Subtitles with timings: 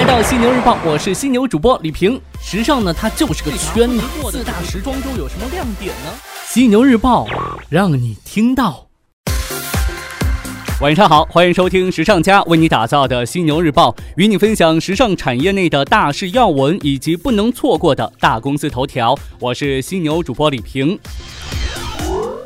[0.00, 2.18] 来到犀牛日报，我是犀牛主播李平。
[2.42, 4.02] 时尚呢，它就是个圈子。
[4.30, 6.10] 四大时装周有什么亮点呢？
[6.46, 7.26] 犀牛日报
[7.68, 8.86] 让你听到。
[10.80, 19.14] 晚上好，欢迎收听时尚家为你打造的犀牛日报，与你分享时尚产业内的大事要闻以及不能错过的大公司头条。
[19.38, 20.98] 我是犀牛主播李平。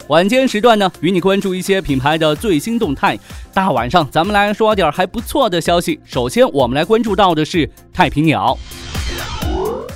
[0.09, 3.19] 晚间时段呢，与你关注一些品牌的最新动态。
[3.55, 5.99] 大晚上，咱们来说点还不错的消息。
[6.05, 8.59] 首先，我们来关注到的是太平鸟。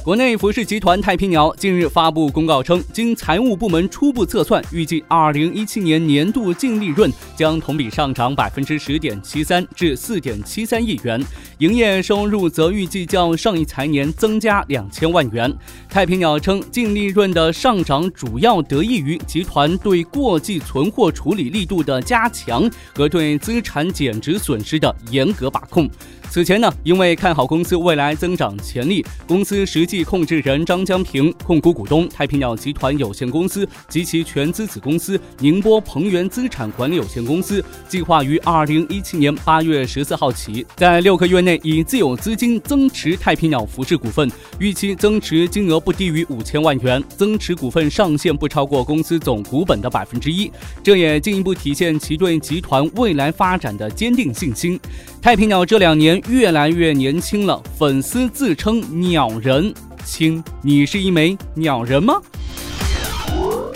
[0.09, 11.23] 国内服饰集团太平鸟近日发布公告称，经财务部门初步测算，预计二零一七年年度净利润将同比上涨百分之十点七三至四点七三亿元，
[11.59, 15.55] 营业收入则预计较上一财年增加两千万元。
[15.91, 25.87] 太平鸟称，净利润的上涨主要得益于集团对过季存货处理力度的加强和对资产减值损失的严格把控。
[26.31, 50.51] 此前呢，因为看好公司未来增长潜力，公司实际控制人张江平、控股股东太平鸟集团有限公司及其全资子公司宁波鹏源资产管理有限公司，计划于二零一七年八月十四号起，在六个月内以自有资金增持太平鸟服饰股份，预期增持金额不低于五千万元，增持股份上限不超过公司总股本的百分之一。
[50.83, 54.79] 这也进一步体现其对集团未来发展的坚定信心。
[55.23, 56.19] 太平鸟这两年。
[56.29, 59.73] 越来越年轻了，粉丝自称“鸟人”，
[60.09, 62.21] 亲，你是一枚鸟人吗？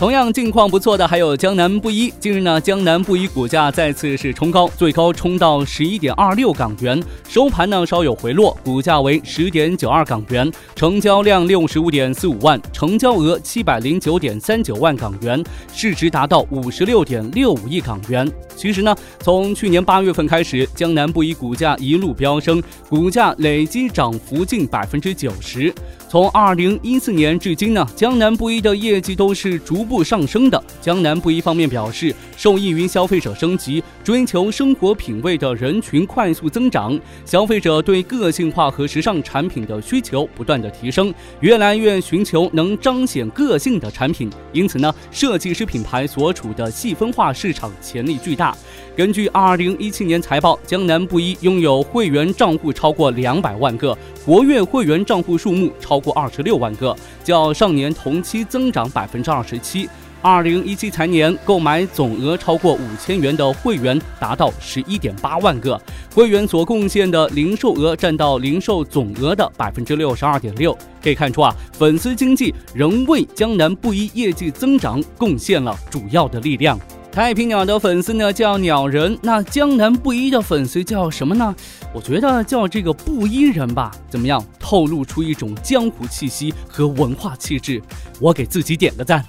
[0.03, 2.13] 同样近况不错的还有江南布衣。
[2.19, 15.41] 近日呢，江南布衣股价再次是冲高，最高冲到十一点二六港元，收盘呢稍有回落，股价为十点九二港元，成交量六十五点四五万，成交额七百零九点三九万港元，
[15.73, 18.29] 市值达到五十六点六五亿港元。
[18.57, 25.73] 其实呢，从去年八月份开始，江南布衣股价一路飙升，股价累计涨幅近百分之九十。
[26.09, 30.63] 从二零一四年至今呢，江南布衣的业绩都是逐步上升的。
[30.81, 44.31] 江南布衣方面表示，受益于消费者升级、追求生活品味的人群快速增长，消费者对个性化和时尚产品的需求不断的提升，越来越寻求能彰显个性的产品。
[44.53, 48.57] 因此呢，设计师品牌所处的细分化市场潜力巨大。
[48.95, 59.82] 根据二零一七年财报，江南布衣拥有会员账户超过两百万个，活跃会员账户数目超过二十六万个，较上年同期增长百分之二十七。
[60.21, 65.81] 二零一七财年购买总额超过五千元的会员达到十一点八万个，
[66.15, 70.77] 会员所贡献的零售额占到零售总额的百分之六十二点六。
[71.03, 76.79] 可以看出啊，粉丝经济仍为江南布衣业绩增长贡献了主要的力量。
[77.11, 81.53] 太平鸟的粉丝呢叫鸟人，那江南布衣的粉丝叫什么呢？
[81.93, 84.43] 我觉得叫这个布衣人吧，怎么样？
[84.61, 87.83] 透露出一种江湖气息和文化气质，
[88.21, 89.23] 我给自己点个赞。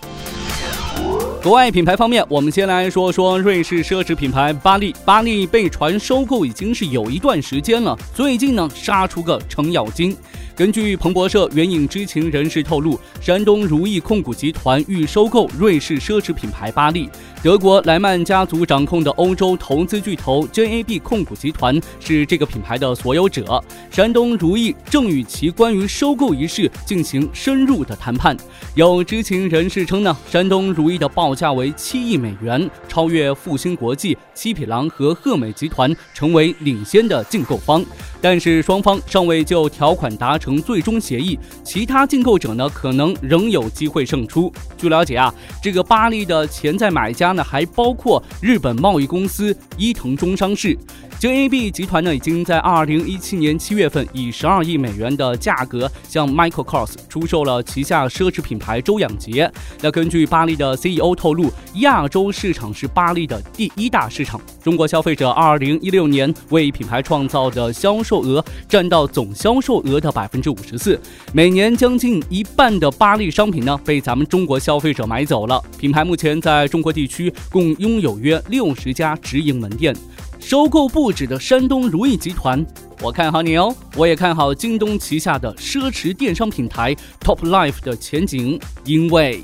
[1.44, 4.96] 国外品牌方面，我们先来说说瑞士奢侈品牌巴利。
[5.04, 10.16] 巴利被传收购已经是有一段时间了，最近呢杀出个程咬金。
[10.56, 17.10] 根据彭博社援引知情人士透露，山东如意控股集团欲收购瑞士奢侈品牌巴利。
[17.44, 23.62] 德国莱曼家族掌控的欧洲投资巨头 JAB 控股集团是这个品牌的所有者。
[23.92, 28.38] 山东如意正与其关于收购一事进行深入的谈判。
[28.76, 37.84] 有知情人士称呢，山东如意的报价为七亿美元，超越复兴国际、七匹狼和鹤美集团，成为领先的竞购方。
[38.22, 44.50] 但是双方尚未就条款达成最终协议，其他竞购者呢可能仍有机会胜出。
[44.78, 50.78] 据了解啊，这个巴黎的潜在买家呢还包括日本贸易公司伊藤忠商事。
[51.20, 59.50] JAB 集团呢已经在二零一七年七月份以十二亿美元的价格向 Michael Kors 出售了旗下奢侈品牌周养杰。
[59.82, 64.42] 那根据巴利的 CEO 透露，亚洲市场是巴利的第一大市场。
[64.62, 71.00] 中国消费者二零一六年为品牌创造的销售额占到总销售额的百分之五十四，
[71.34, 75.62] 每年将近一半的巴利商品呢被咱们中国消费者买走了。
[75.78, 79.96] 品牌目前在中国地区共拥有约六十家直营门店。
[80.40, 82.66] 收购不止的山东如意集团，
[83.02, 83.74] 我看好你哦！
[83.96, 89.42] 我也看好京东旗下的奢侈电商平台 Top Life 的前景，因为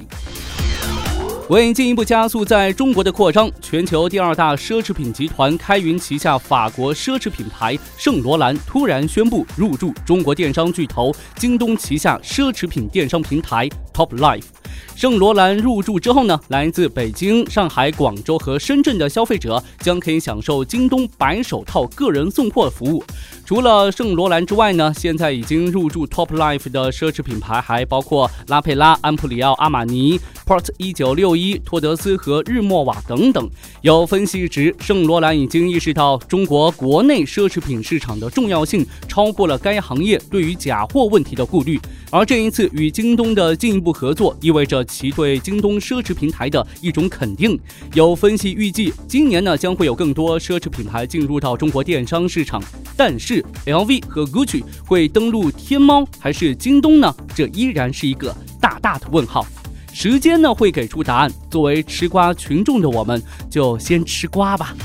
[1.48, 14.59] 为进一步加速在中国的扩张，全球第二大奢侈品集团开云旗下法国奢侈品牌圣罗兰突然宣布入驻中国电商巨头京东旗下奢侈品电商平台 Top Life。
[14.96, 23.04] 圣罗兰入驻之后呢，来自北京、上海、广州和深圳的消费者将可以享受京东白手套个人送货服务。
[23.46, 33.50] 除了圣罗兰之外呢，现在已经入驻 Top Life 的奢侈品牌还包括拉佩拉、安普里奥、阿玛尼、Port 一九六一、托德斯和日莫瓦等等。
[33.82, 41.80] 有分析指，圣罗兰已经意识到中国国内奢侈品市场的重要性超过了该行业对于假货问题的顾虑。
[42.12, 47.60] 而这一次与京东的进一步合作，意味着其对京东奢侈平台的一种肯定。
[47.94, 52.62] 有分析预计，今年呢将会有更多奢侈品牌进入到中国电商市场，
[52.98, 53.46] 但是。
[53.66, 57.16] LV 和 Gucci 会登陆天猫还是京东呢？
[57.36, 59.46] 这依然是一个大大的问号。
[59.94, 61.32] 时间呢会给出答案。
[61.52, 64.76] 作为吃瓜群众的我们，就先吃瓜吧。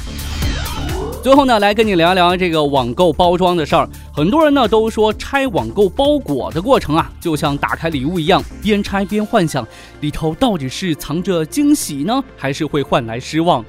[1.24, 3.88] 最后呢，来跟你聊一聊这个网购包装的事儿。
[4.12, 9.66] 很多人呢都说拆网购包裹的过程啊，就像打开礼物一样，边拆边幻想
[10.02, 13.64] 里头到底是藏着惊喜呢，还是会换来失望。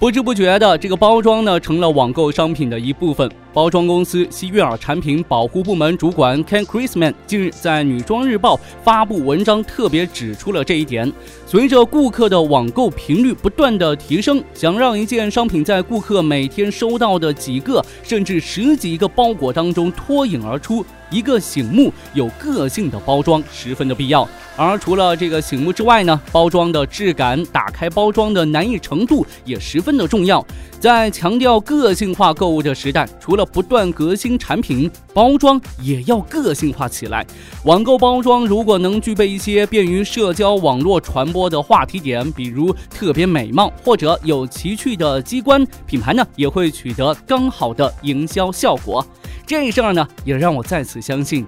[0.00, 3.30] 不知不觉的，这个包装呢成了网购商品的一部分。
[3.52, 11.12] 包装公司希悦尔产品保护部门主管 Ken Chrisman 近日在《女装日报》发布文章，特别指出了这一点。
[11.44, 20.82] 随着顾客的网购频率不断的提升，想让一件商品在顾客每天收到的几个甚至十几个包裹当中脱颖而出。
[21.10, 30.44] 一个醒目有个性的包装十分的必要，而除了这个醒目之外呢，包装的质感、打开包装的难易程度也十分的重要。
[30.78, 37.26] 在强调个性化购物的时代，除了不断革新产品，包装也要个性化起来。
[37.64, 49.04] 网购包装如果能具备一些便于社交网络传播的话题点，比如特别美貌或者有奇趣的机关，品牌呢也会取得刚好的营销效果。
[49.50, 51.44] 这事儿呢，也让我再次相信，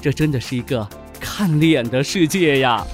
[0.00, 2.86] 这真的是一个看脸的世界呀。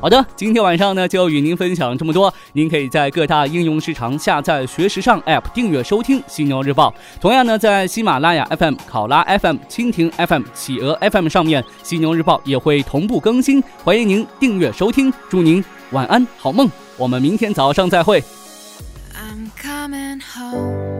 [0.00, 2.32] 好的，今天晚上呢就与您分享这么多。
[2.54, 6.88] 您可以在各大应用市场下载“学时尚 ”App，订阅收听《犀牛日报》。
[7.20, 13.62] 同样呢，在喜马拉雅 FM、考拉 FM、蜻蜓 FM、企鹅 FM 上面，《犀牛日报》也会同步更新。
[13.84, 16.66] 欢迎您订阅收听，祝您晚安好梦。
[16.96, 18.24] 我们明天早上再会。
[19.62, 20.91] Coming home,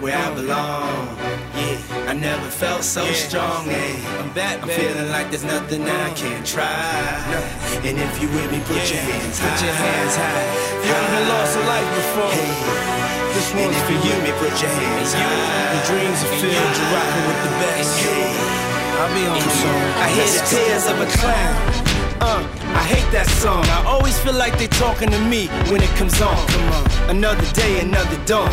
[0.00, 1.16] where I belong.
[1.54, 3.12] Yeah, I never felt so yeah.
[3.12, 3.66] strong.
[3.66, 4.20] Yeah.
[4.20, 6.72] I'm back, I'm feeling like there's nothing that I can't try.
[7.30, 7.94] Nothing.
[7.94, 8.96] And if you with me, put yeah.
[8.96, 9.50] your hands high.
[9.52, 10.46] Put your hands high.
[10.82, 12.32] You ever lost a life before?
[12.32, 12.52] Hey.
[13.36, 14.14] This one's for you.
[14.24, 15.76] Me, put your hands high.
[15.76, 16.74] Your dreams are filled.
[16.74, 17.92] You're rocking with the best.
[18.00, 18.60] Hey.
[18.98, 19.82] I'll be on song.
[20.00, 21.56] I hear the tears of a clown.
[22.20, 22.42] Uh,
[22.76, 23.64] I hate that song.
[23.72, 26.36] I always feel like they're talking to me when it comes on.
[26.48, 26.84] Come on.
[27.16, 28.52] Another day, another dawn.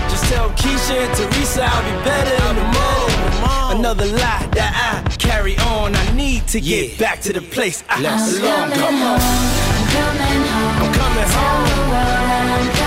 [0.21, 3.79] Just tell Keisha and Teresa I'll be better in the morning.
[3.79, 5.95] Another lie that I carry on.
[5.95, 6.97] I need to get yeah.
[6.97, 8.71] back to the place I belong.
[8.71, 9.19] Come on.
[9.19, 10.83] I'm coming home.
[10.83, 12.80] I'm coming home.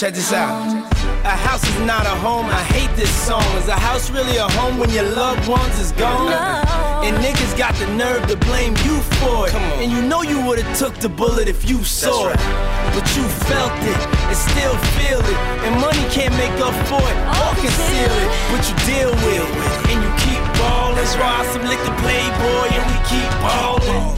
[0.00, 0.64] Check this out.
[1.24, 3.44] A house is not a home, I hate this song.
[3.58, 6.32] Is a house really a home when your loved ones is gone?
[7.04, 9.54] And niggas got the nerve to blame you for it.
[9.76, 12.32] And you know you would've took the bullet if you saw right.
[12.32, 12.96] it.
[12.96, 15.38] But you felt it and still feel it.
[15.68, 18.30] And money can't make up for it or conceal it.
[18.56, 19.72] But you deal with it.
[19.92, 20.96] And you keep ballin'.
[20.96, 24.16] Let's ride some liquor playboy and we keep ballin'.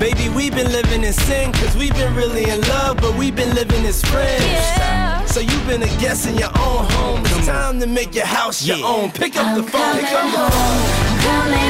[0.00, 3.52] Baby, we've been living in sin, cause we've been really in love, but we've been
[3.54, 4.42] living as friends.
[4.44, 5.07] Yeah.
[5.38, 7.20] So you've been a guest in your own home.
[7.26, 8.86] It's time to make your house your yeah.
[8.86, 9.12] own.
[9.12, 11.67] Pick up I'm the phone, pick up the phone.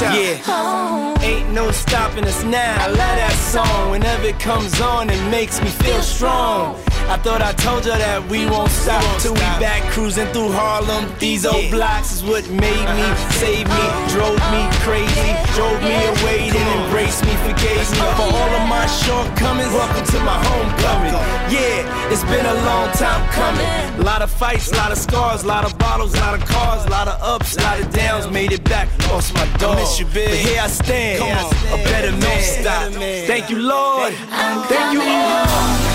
[0.00, 0.14] Top.
[0.16, 1.22] Yeah.
[1.22, 2.76] Ain't no stopping us now.
[2.80, 3.90] I love that song.
[3.90, 6.76] Whenever it comes on, it makes me feel strong.
[7.08, 11.10] I thought I told you that we won't stop till we back cruising through Harlem.
[11.18, 13.06] These old blocks is what made me,
[13.42, 18.52] saved me, drove me crazy, drove me away, then embraced me, forgave me for all
[18.56, 19.72] of my shortcomings.
[19.74, 21.39] Welcome to my homecoming.
[21.50, 24.00] Yeah, it's been a long time coming.
[24.00, 26.44] A lot of fights, a lot of scars, a lot of bottles, a lot of
[26.48, 28.30] cars, a lot of ups, a lot of downs.
[28.30, 29.76] Made it back, lost my dog.
[29.76, 30.28] Miss you, big.
[30.30, 32.20] But here I stand, a better man.
[32.20, 32.92] Don't stop.
[33.26, 34.12] Thank you, Lord.
[34.14, 35.46] Thank you, all.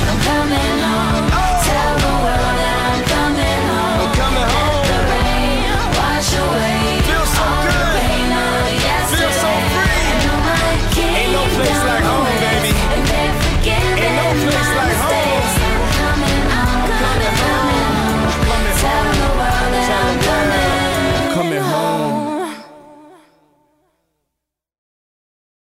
[0.10, 1.30] I'm coming home.
[1.32, 1.64] Oh.
[1.64, 2.55] Tell the world.